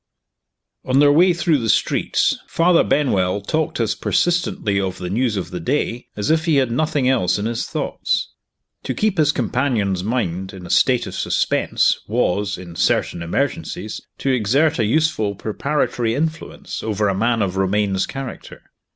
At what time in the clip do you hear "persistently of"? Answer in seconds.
3.93-4.97